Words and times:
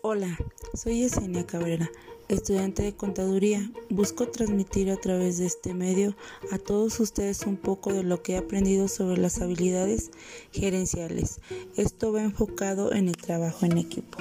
Hola, 0.00 0.38
soy 0.74 1.00
Yesenia 1.00 1.44
Cabrera, 1.44 1.90
estudiante 2.28 2.84
de 2.84 2.94
contaduría. 2.94 3.68
Busco 3.90 4.28
transmitir 4.28 4.92
a 4.92 4.96
través 4.96 5.38
de 5.38 5.46
este 5.46 5.74
medio 5.74 6.14
a 6.52 6.58
todos 6.58 7.00
ustedes 7.00 7.42
un 7.46 7.56
poco 7.56 7.92
de 7.92 8.04
lo 8.04 8.22
que 8.22 8.34
he 8.34 8.36
aprendido 8.36 8.86
sobre 8.86 9.20
las 9.20 9.40
habilidades 9.40 10.12
gerenciales. 10.52 11.40
Esto 11.76 12.12
va 12.12 12.22
enfocado 12.22 12.92
en 12.92 13.08
el 13.08 13.16
trabajo 13.16 13.66
en 13.66 13.76
equipo. 13.76 14.18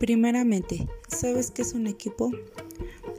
Primeramente, 0.00 0.88
¿sabes 1.06 1.52
qué 1.52 1.62
es 1.62 1.72
un 1.74 1.86
equipo? 1.86 2.32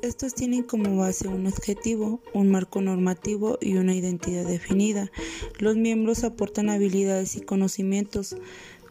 Estos 0.03 0.35
tienen 0.35 0.63
como 0.63 0.98
base 0.98 1.30
un 1.30 1.48
objetivo, 1.48 2.20
un 2.34 2.52
marco 2.52 2.81
normativo 2.81 3.57
y 3.61 3.77
una 3.77 3.95
identidad 3.95 4.45
definida. 4.45 5.09
Los 5.59 5.77
miembros 5.77 6.25
aportan 6.25 6.70
habilidades 6.70 7.38
y 7.38 7.41
conocimientos. 7.41 8.35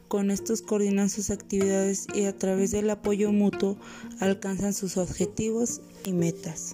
Con 0.09 0.30
estos 0.30 0.62
coordinan 0.62 1.11
sus 1.11 1.29
actividades 1.29 2.06
y 2.15 2.25
a 2.25 2.39
través 2.39 2.70
del 2.70 2.89
apoyo 2.89 3.30
mutuo 3.30 3.77
alcanzan 4.20 4.73
sus 4.73 4.97
objetivos 4.97 5.83
y 6.06 6.15
metas. 6.15 6.73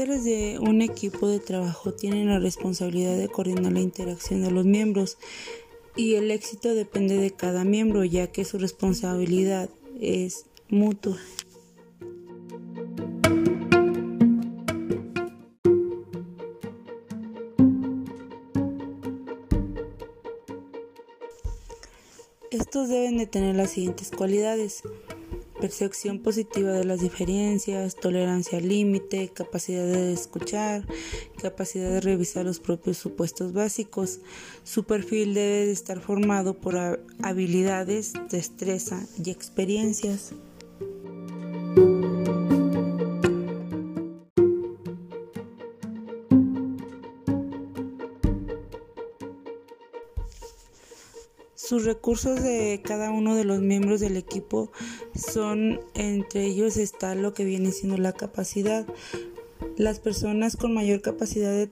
Líderes 0.00 0.24
de 0.24 0.58
un 0.58 0.80
equipo 0.80 1.28
de 1.28 1.40
trabajo 1.40 1.92
tienen 1.92 2.28
la 2.28 2.38
responsabilidad 2.38 3.18
de 3.18 3.28
coordinar 3.28 3.70
la 3.70 3.80
interacción 3.80 4.40
de 4.40 4.50
los 4.50 4.64
miembros 4.64 5.18
y 5.94 6.14
el 6.14 6.30
éxito 6.30 6.74
depende 6.74 7.18
de 7.18 7.32
cada 7.32 7.64
miembro 7.64 8.02
ya 8.04 8.28
que 8.28 8.46
su 8.46 8.56
responsabilidad 8.56 9.68
es 10.00 10.46
mutua. 10.70 11.18
Estos 22.50 22.88
deben 22.88 23.18
de 23.18 23.26
tener 23.26 23.54
las 23.54 23.72
siguientes 23.72 24.10
cualidades 24.10 24.82
percepción 25.60 26.20
positiva 26.20 26.72
de 26.72 26.84
las 26.84 27.00
diferencias, 27.00 27.94
tolerancia 27.94 28.58
al 28.58 28.68
límite, 28.68 29.28
capacidad 29.28 29.84
de 29.84 30.12
escuchar, 30.12 30.86
capacidad 31.40 31.90
de 31.90 32.00
revisar 32.00 32.44
los 32.44 32.60
propios 32.60 32.96
supuestos 32.96 33.52
básicos. 33.52 34.20
Su 34.64 34.84
perfil 34.84 35.34
debe 35.34 35.66
de 35.66 35.72
estar 35.72 36.00
formado 36.00 36.54
por 36.54 37.04
habilidades, 37.22 38.14
destreza 38.30 39.06
y 39.22 39.30
experiencias. 39.30 40.32
Sus 51.70 51.84
recursos 51.84 52.42
de 52.42 52.82
cada 52.84 53.12
uno 53.12 53.36
de 53.36 53.44
los 53.44 53.60
miembros 53.60 54.00
del 54.00 54.16
equipo 54.16 54.72
son, 55.14 55.78
entre 55.94 56.44
ellos 56.46 56.76
está 56.76 57.14
lo 57.14 57.32
que 57.32 57.44
viene 57.44 57.70
siendo 57.70 57.96
la 57.96 58.12
capacidad. 58.12 58.88
Las 59.76 60.00
personas 60.00 60.56
con 60.56 60.74
mayor 60.74 61.00
capacidad 61.00 61.52
de, 61.52 61.70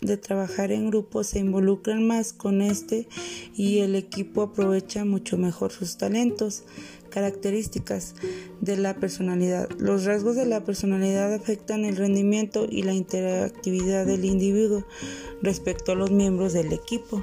de 0.00 0.16
trabajar 0.16 0.72
en 0.72 0.88
grupo 0.88 1.24
se 1.24 1.40
involucran 1.40 2.06
más 2.06 2.32
con 2.32 2.62
este 2.62 3.06
y 3.54 3.80
el 3.80 3.96
equipo 3.96 4.40
aprovecha 4.40 5.04
mucho 5.04 5.36
mejor 5.36 5.72
sus 5.72 5.98
talentos. 5.98 6.64
Características 7.10 8.14
de 8.62 8.78
la 8.78 8.96
personalidad. 8.96 9.68
Los 9.76 10.06
rasgos 10.06 10.36
de 10.36 10.46
la 10.46 10.64
personalidad 10.64 11.34
afectan 11.34 11.84
el 11.84 11.96
rendimiento 11.96 12.66
y 12.66 12.82
la 12.82 12.94
interactividad 12.94 14.06
del 14.06 14.24
individuo 14.24 14.86
respecto 15.42 15.92
a 15.92 15.96
los 15.96 16.10
miembros 16.10 16.54
del 16.54 16.72
equipo. 16.72 17.22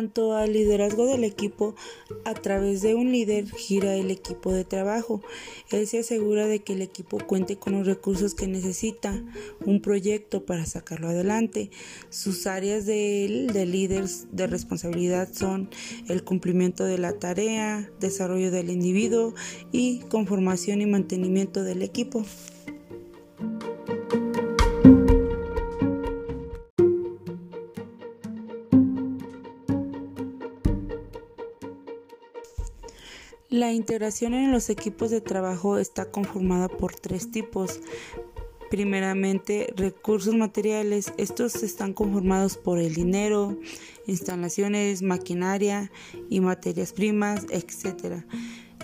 Cuanto 0.00 0.34
al 0.34 0.54
liderazgo 0.54 1.04
del 1.04 1.24
equipo, 1.24 1.74
a 2.24 2.32
través 2.32 2.80
de 2.80 2.94
un 2.94 3.12
líder 3.12 3.46
gira 3.50 3.96
el 3.96 4.10
equipo 4.10 4.50
de 4.50 4.64
trabajo. 4.64 5.20
Él 5.70 5.86
se 5.86 5.98
asegura 5.98 6.46
de 6.46 6.60
que 6.60 6.72
el 6.72 6.80
equipo 6.80 7.18
cuente 7.18 7.58
con 7.58 7.74
los 7.74 7.86
recursos 7.86 8.34
que 8.34 8.46
necesita, 8.46 9.22
un 9.66 9.82
proyecto 9.82 10.46
para 10.46 10.64
sacarlo 10.64 11.08
adelante. 11.08 11.70
Sus 12.08 12.46
áreas 12.46 12.86
de, 12.86 13.48
de 13.52 13.66
líder 13.66 14.06
de 14.32 14.46
responsabilidad 14.46 15.28
son 15.34 15.68
el 16.08 16.24
cumplimiento 16.24 16.84
de 16.84 16.96
la 16.96 17.18
tarea, 17.18 17.92
desarrollo 18.00 18.50
del 18.50 18.70
individuo 18.70 19.34
y 19.70 19.98
conformación 20.08 20.80
y 20.80 20.86
mantenimiento 20.86 21.62
del 21.62 21.82
equipo. 21.82 22.24
Integración 33.80 34.34
en 34.34 34.52
los 34.52 34.68
equipos 34.68 35.10
de 35.10 35.22
trabajo 35.22 35.78
está 35.78 36.10
conformada 36.10 36.68
por 36.68 36.94
tres 36.94 37.30
tipos. 37.30 37.80
Primeramente, 38.68 39.72
recursos 39.74 40.34
materiales. 40.34 41.14
Estos 41.16 41.62
están 41.62 41.94
conformados 41.94 42.58
por 42.58 42.78
el 42.78 42.94
dinero, 42.94 43.56
instalaciones, 44.06 45.00
maquinaria 45.00 45.90
y 46.28 46.40
materias 46.40 46.92
primas, 46.92 47.46
etc. 47.50 48.22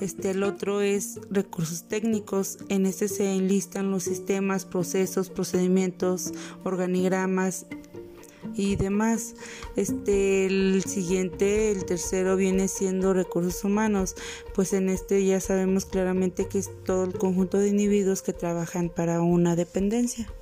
Este, 0.00 0.30
el 0.30 0.42
otro 0.42 0.80
es 0.80 1.20
recursos 1.30 1.86
técnicos. 1.88 2.58
En 2.70 2.86
este 2.86 3.08
se 3.08 3.34
enlistan 3.36 3.90
los 3.90 4.04
sistemas, 4.04 4.64
procesos, 4.64 5.28
procedimientos, 5.28 6.32
organigramas 6.64 7.66
y 8.56 8.76
demás. 8.76 9.34
Este, 9.76 10.46
el 10.46 10.84
siguiente, 10.84 11.70
el 11.70 11.84
tercero 11.84 12.36
viene 12.36 12.68
siendo 12.68 13.12
recursos 13.12 13.62
humanos, 13.64 14.16
pues 14.54 14.72
en 14.72 14.88
este 14.88 15.24
ya 15.24 15.40
sabemos 15.40 15.84
claramente 15.84 16.46
que 16.48 16.58
es 16.58 16.70
todo 16.84 17.04
el 17.04 17.14
conjunto 17.14 17.58
de 17.58 17.68
individuos 17.68 18.22
que 18.22 18.32
trabajan 18.32 18.88
para 18.88 19.20
una 19.20 19.56
dependencia. 19.56 20.32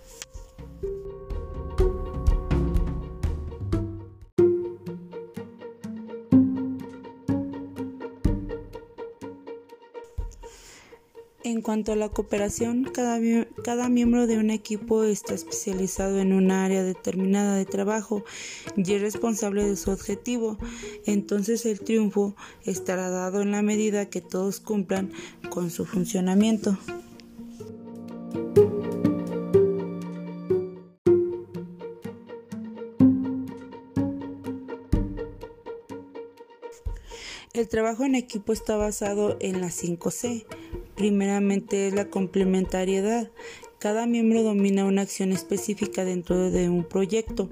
Cuanto 11.64 11.92
a 11.92 11.96
la 11.96 12.10
cooperación, 12.10 12.84
cada, 12.84 13.88
miembro 13.88 14.28
de 14.28 14.38
un 14.38 14.50
equipo 14.50 15.02
está 15.02 15.34
especializado 15.34 16.20
en 16.20 16.32
una 16.32 16.64
área 16.64 16.84
determinada 16.84 17.56
de 17.56 17.64
trabajo 17.64 18.22
y 18.76 18.92
es 18.92 19.00
responsable 19.00 19.64
de 19.64 19.74
su 19.76 19.90
objetivo. 19.90 20.58
Entonces 21.06 21.66
el 21.66 21.80
triunfo 21.80 22.36
estará 22.64 23.08
dado 23.08 23.40
en 23.40 23.50
la 23.50 23.62
medida 23.62 24.10
que 24.10 24.20
todos 24.20 24.60
cumplan 24.60 25.10
con 25.48 25.70
su 25.70 25.86
funcionamiento. 25.86 26.78
El 37.54 37.68
trabajo 37.68 38.04
en 38.04 38.16
equipo 38.16 38.52
está 38.52 38.76
basado 38.76 39.36
en 39.40 39.60
las 39.60 39.82
5C. 39.82 40.44
Primeramente 40.96 41.88
es 41.88 41.94
la 41.94 42.06
complementariedad. 42.06 43.30
Cada 43.78 44.06
miembro 44.06 44.42
domina 44.42 44.84
una 44.84 45.02
acción 45.02 45.32
específica 45.32 46.04
dentro 46.04 46.50
de 46.50 46.68
un 46.68 46.84
proyecto. 46.84 47.50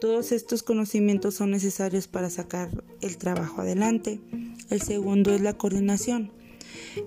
Todos 0.00 0.32
estos 0.32 0.62
conocimientos 0.62 1.34
son 1.34 1.50
necesarios 1.52 2.08
para 2.08 2.28
sacar 2.28 2.70
el 3.00 3.16
trabajo 3.16 3.62
adelante. 3.62 4.20
El 4.68 4.82
segundo 4.82 5.32
es 5.32 5.40
la 5.40 5.56
coordinación. 5.56 6.30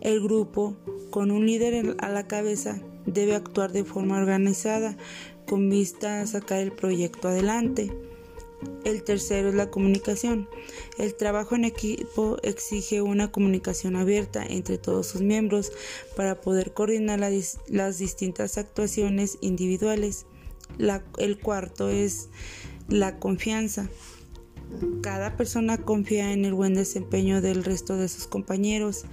El 0.02 0.22
grupo, 0.22 0.78
con 1.12 1.30
un 1.30 1.46
líder 1.46 1.96
a 2.00 2.10
la 2.10 2.28
cabeza, 2.28 2.82
debe 3.06 3.36
actuar 3.36 3.72
de 3.72 3.84
forma 3.84 4.18
organizada 4.18 4.98
con 5.46 5.70
vista 5.70 6.22
a 6.22 6.28
sacar 6.28 6.60
el 6.62 6.72
proyecto 6.72 7.28
adelante. 7.28 7.92
El 8.84 9.04
tercero 9.04 9.50
es 9.50 9.56
la 9.56 9.70
comunicación. 9.70 10.50
El 10.98 11.16
trabajo 11.16 11.56
en 11.56 11.66
equipo 11.66 12.38
exige 12.44 13.02
una 13.02 13.32
comunicación 13.32 13.96
abierta 13.96 14.44
entre 14.46 14.78
todos 14.78 15.08
sus 15.08 15.22
miembros 15.22 15.72
para 16.16 16.42
poder 16.42 16.74
coordinar 16.74 17.20
las 17.20 17.98
distintas 17.98 18.58
actuaciones 18.58 19.38
individuales. 19.42 20.26
el 21.18 21.40
cuarto 21.40 21.90
es 21.90 22.30
la 22.88 23.20
confianza. 23.20 23.90
Cada 25.02 25.36
persona 25.36 25.78
confía 25.78 26.32
en 26.32 26.46
el 26.46 26.54
buen 26.54 26.76
desempeño 26.76 27.42
del 27.42 27.64
resto 27.64 27.98
de 27.98 28.08
sus 28.08 28.28
compañeros. 28.28 29.06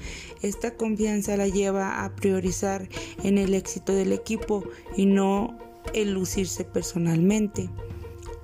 Esta 0.42 0.76
confianza 0.76 1.36
la 1.36 1.48
lleva 1.48 2.04
a 2.04 2.14
priorizar 2.14 2.88
en 3.22 3.38
el 3.38 3.54
éxito 3.54 3.94
del 3.94 4.12
equipo 4.12 4.64
y 4.96 5.06
no 5.06 5.58
el 5.94 6.12
lucirse 6.12 6.64
personalmente. 6.64 7.70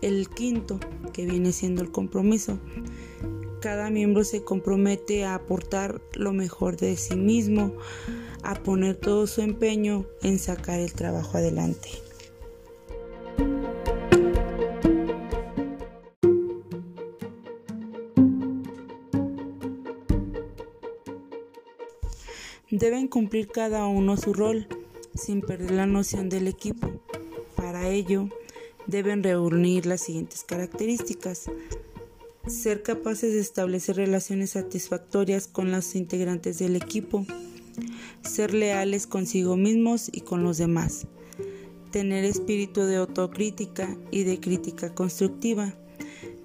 El 0.03 0.29
quinto, 0.29 0.79
que 1.13 1.25
viene 1.25 1.53
siendo 1.53 1.81
el 1.81 1.91
compromiso. 1.91 2.59
Cada 3.61 3.89
miembro 3.89 4.25
se 4.25 4.43
compromete 4.43 5.25
a 5.25 5.37
aportar 5.37 6.03
lo 6.15 6.33
mejor 6.33 6.77
de 6.77 6.97
sí 6.97 7.17
mismo, 7.17 7.73
a 8.43 8.55
poner 8.55 8.97
todo 8.97 9.27
su 9.27 9.41
empeño 9.41 10.05
en 10.23 10.39
sacar 10.39 10.81
el 10.81 10.93
trabajo 10.93 11.39
adelante. 11.39 11.89
Deben 22.73 23.07
cumplir 23.07 23.49
cada 23.49 23.87
uno 23.87 24.17
su 24.17 24.33
rol 24.33 24.67
sin 25.15 25.43
perder 25.43 25.73
la 25.73 25.87
noción 25.87 26.29
del 26.29 26.49
equipo. 26.49 26.91
Para 27.55 27.89
ello, 27.91 28.29
deben 28.87 29.23
reunir 29.23 29.87
las 29.87 30.03
siguientes 30.03 30.45
características. 30.45 31.51
Ser 32.47 32.83
capaces 32.83 33.33
de 33.33 33.41
establecer 33.41 33.97
relaciones 33.97 34.51
satisfactorias 34.51 35.47
con 35.47 35.71
los 35.71 35.95
integrantes 35.95 36.59
del 36.59 36.77
equipo. 36.77 37.25
Ser 38.23 38.55
leales 38.55 39.07
consigo 39.07 39.57
mismos 39.57 40.09
y 40.13 40.23
con 40.23 40.43
los 40.43 40.59
demás. 40.59 41.07
Tener 41.91 42.25
espíritu 42.25 42.83
de 42.83 42.97
autocrítica 42.97 43.97
y 44.11 44.25
de 44.25 44.41
crítica 44.41 44.95
constructiva. 44.95 45.75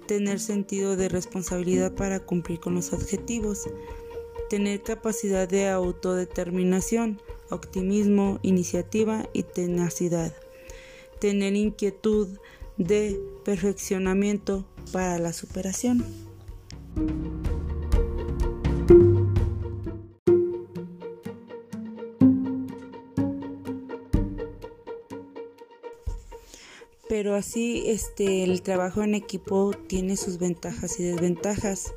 Tener 0.06 0.40
sentido 0.40 0.96
de 0.96 1.08
responsabilidad 1.08 1.94
para 1.94 2.20
cumplir 2.20 2.60
con 2.60 2.74
los 2.74 2.92
objetivos 2.92 3.66
tener 4.48 4.82
capacidad 4.82 5.48
de 5.48 5.68
autodeterminación, 5.68 7.20
optimismo, 7.50 8.38
iniciativa 8.42 9.28
y 9.32 9.42
tenacidad, 9.42 10.34
tener 11.20 11.54
inquietud 11.56 12.28
de 12.76 13.20
perfeccionamiento 13.44 14.66
para 14.92 15.18
la 15.18 15.32
superación. 15.32 16.04
pero 27.10 27.34
así 27.34 27.84
este 27.86 28.44
el 28.44 28.62
trabajo 28.62 29.02
en 29.02 29.14
equipo 29.14 29.72
tiene 29.88 30.16
sus 30.16 30.38
ventajas 30.38 31.00
y 31.00 31.04
desventajas 31.04 31.94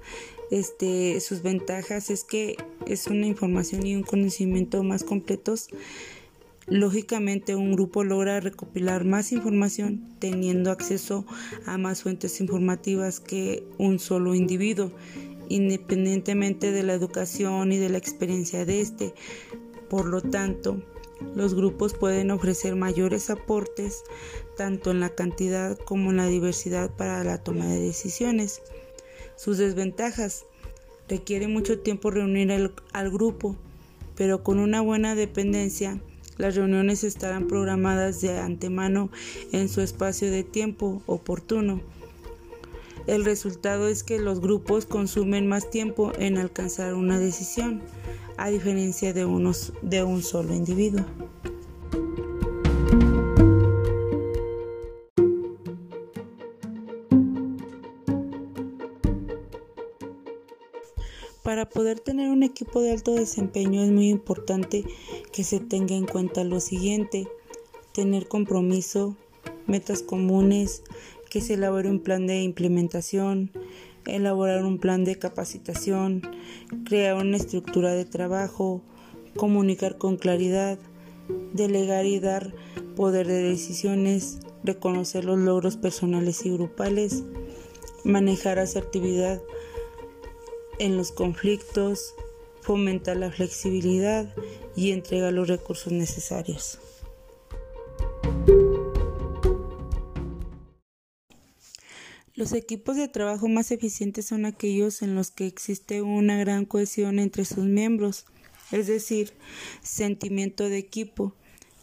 este, 0.52 1.22
sus 1.22 1.42
ventajas 1.42 2.10
es 2.10 2.26
que 2.26 2.58
es 2.86 3.08
una 3.08 3.26
información 3.26 3.88
y 3.88 3.96
un 3.96 4.04
conocimiento 4.04 4.84
más 4.84 5.06
completos. 5.06 5.70
Lógicamente 6.72 7.54
un 7.54 7.74
grupo 7.74 8.06
logra 8.06 8.40
recopilar 8.40 9.04
más 9.04 9.34
información 9.34 10.08
teniendo 10.20 10.72
acceso 10.72 11.26
a 11.66 11.78
más 11.78 12.04
fuentes 12.04 12.40
informativas 12.40 13.20
que 13.20 13.66
un 13.78 14.00
solo 14.00 14.36
individuo, 14.36 14.94
independientemente 15.50 16.72
de 16.72 16.84
la 16.84 16.94
educación 16.94 17.74
y 17.74 17.78
de 17.78 17.90
la 17.90 17.98
experiencia 17.98 18.64
de 18.64 18.80
este. 18.80 19.14
Por 19.90 20.06
lo 20.06 20.22
tanto, 20.22 20.82
los 21.36 21.56
grupos 21.56 21.94
pueden 21.94 22.32
ofrecer 22.32 22.78
mayores 22.78 23.30
aportes 23.30 24.06
tanto 24.56 24.92
en 24.92 25.02
la 25.02 25.10
cantidad 25.10 25.78
como 25.78 26.12
en 26.12 26.18
la 26.18 26.28
diversidad 26.28 26.90
para 26.90 27.22
la 27.26 27.44
toma 27.44 27.66
de 27.66 27.82
decisiones. 27.82 28.62
Sus 29.36 29.58
desventajas. 29.58 30.46
Requiere 31.10 31.50
mucho 31.50 31.80
tiempo 31.80 32.12
reunir 32.12 32.50
al 32.94 33.12
grupo, 33.12 33.58
pero 34.16 34.44
con 34.44 34.60
una 34.60 34.80
buena 34.80 35.14
dependencia, 35.14 36.00
las 36.42 36.56
reuniones 36.56 37.04
estarán 37.04 37.46
programadas 37.48 38.20
de 38.20 38.40
antemano 38.40 39.12
en 39.52 39.70
su 39.70 39.80
espacio 39.82 40.32
de 40.32 40.44
tiempo 40.44 41.04
oportuno. 41.06 41.82
El 43.06 43.26
resultado 43.26 43.88
es 43.88 44.04
que 44.04 44.18
los 44.18 44.42
grupos 44.42 44.88
consumen 44.88 45.48
más 45.48 45.70
tiempo 45.70 46.12
en 46.18 46.40
alcanzar 46.40 46.96
una 46.96 47.20
decisión, 47.20 47.84
a 48.38 48.50
diferencia 48.50 49.14
de, 49.14 49.24
unos, 49.24 49.72
de 49.84 50.04
un 50.04 50.24
solo 50.24 50.56
individuo. 50.56 51.06
Poder 61.74 62.00
tener 62.00 62.30
un 62.30 62.44
equipo 62.44 62.82
de 62.82 62.92
alto 62.92 63.14
desempeño 63.14 63.82
es 63.82 63.92
muy 63.92 64.10
importante 64.10 64.86
que 65.32 65.44
se 65.44 65.60
tenga 65.60 65.96
en 65.96 66.06
cuenta 66.06 66.44
lo 66.44 66.60
siguiente, 66.60 67.28
tener 67.94 68.28
compromiso, 68.28 69.16
metas 69.68 70.04
comunes, 70.04 70.84
que 71.30 71.42
se 71.42 71.54
elabore 71.54 71.90
un 71.90 72.00
plan 72.00 72.28
de 72.28 72.42
implementación, 72.42 73.52
elaborar 74.06 74.66
un 74.66 74.80
plan 74.80 75.06
de 75.06 75.18
capacitación, 75.18 76.22
crear 76.86 77.16
una 77.16 77.38
estructura 77.38 77.94
de 77.94 78.06
trabajo, 78.06 78.82
comunicar 79.36 79.98
con 79.98 80.18
claridad, 80.18 80.78
delegar 81.54 82.06
y 82.06 82.20
dar 82.20 82.54
poder 82.96 83.28
de 83.28 83.44
decisiones, 83.44 84.40
reconocer 84.64 85.26
los 85.26 85.40
logros 85.40 85.78
personales 85.78 86.46
y 86.46 86.52
grupales, 86.52 87.24
manejar 88.04 88.60
asertividad, 88.60 89.42
en 90.82 90.98
los 90.98 91.12
conflictos, 91.12 92.16
fomenta 92.62 93.14
la 93.14 93.32
flexibilidad 93.32 94.34
y 94.76 94.92
entrega 94.92 95.30
los 95.30 95.48
recursos 95.48 95.94
necesarios. 95.94 96.80
Los 102.34 102.54
equipos 102.54 102.96
de 102.96 103.08
trabajo 103.08 103.48
más 103.48 103.70
eficientes 103.70 104.26
son 104.26 104.46
aquellos 104.46 105.04
en 105.04 105.14
los 105.14 105.30
que 105.30 105.46
existe 105.46 106.02
una 106.02 106.40
gran 106.40 106.66
cohesión 106.66 107.20
entre 107.20 107.46
sus 107.46 107.66
miembros, 107.66 108.26
es 108.72 108.88
decir, 108.88 109.34
sentimiento 109.84 110.68
de 110.68 110.80
equipo, 110.80 111.36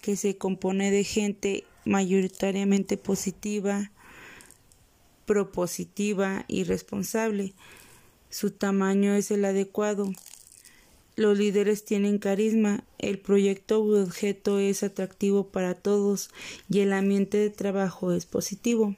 que 0.02 0.16
se 0.16 0.36
compone 0.38 0.90
de 0.90 1.04
gente 1.04 1.64
mayoritariamente 1.84 2.96
positiva, 2.96 3.92
propositiva 5.24 6.44
y 6.48 6.64
responsable, 6.64 7.54
su 8.30 8.50
tamaño 8.50 9.14
es 9.14 9.30
el 9.30 9.44
adecuado. 9.44 10.10
Los 11.16 11.36
líderes 11.36 11.84
tienen 11.84 12.18
carisma, 12.18 12.84
el 12.98 13.18
proyecto 13.18 13.80
u 13.80 13.96
objeto 13.96 14.58
es 14.58 14.82
atractivo 14.82 15.48
para 15.48 15.74
todos 15.74 16.30
y 16.70 16.80
el 16.80 16.92
ambiente 16.92 17.38
de 17.38 17.50
trabajo 17.50 18.12
es 18.12 18.24
positivo. 18.24 18.94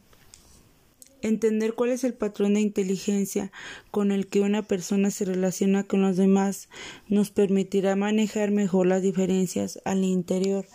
Entender 1.22 1.74
cuál 1.74 1.90
es 1.90 2.04
el 2.04 2.14
patrón 2.14 2.54
de 2.54 2.60
inteligencia 2.60 3.52
con 3.90 4.10
el 4.10 4.26
que 4.26 4.40
una 4.40 4.62
persona 4.62 5.10
se 5.10 5.26
relaciona 5.26 5.84
con 5.84 6.02
los 6.02 6.16
demás 6.16 6.68
nos 7.08 7.30
permitirá 7.30 7.94
manejar 7.96 8.50
mejor 8.50 8.86
las 8.86 9.02
diferencias 9.02 9.80
al 9.84 10.04
interior 10.04 10.66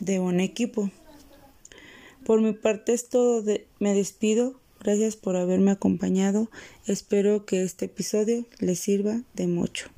de 0.00 0.18
un 0.18 0.40
equipo. 0.40 0.90
Por 2.24 2.40
mi 2.40 2.52
parte 2.52 2.92
es 2.92 3.08
todo. 3.08 3.42
me 3.80 3.94
despido. 3.94 4.61
Gracias 4.82 5.14
por 5.14 5.36
haberme 5.36 5.70
acompañado. 5.70 6.50
Espero 6.86 7.46
que 7.46 7.62
este 7.62 7.84
episodio 7.84 8.46
les 8.58 8.80
sirva 8.80 9.22
de 9.34 9.46
mucho. 9.46 9.88